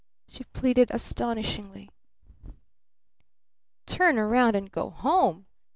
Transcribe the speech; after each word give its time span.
she 0.27 0.43
pleaded 0.45 0.89
astonishingly. 0.89 1.87
"Turn 3.85 4.15
round 4.17 4.55
and 4.55 4.71
go 4.71 4.89
home?" 4.89 5.45